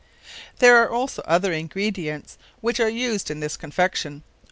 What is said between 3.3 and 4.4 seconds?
this Confection.